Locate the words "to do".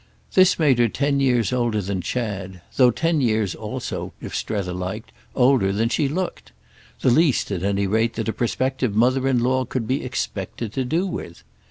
10.73-11.05